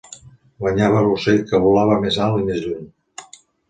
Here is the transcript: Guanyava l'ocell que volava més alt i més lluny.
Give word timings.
Guanyava 0.63 1.03
l'ocell 1.09 1.39
que 1.53 1.61
volava 1.69 2.01
més 2.09 2.21
alt 2.29 2.43
i 2.43 2.51
més 2.51 2.69
lluny. 2.69 2.93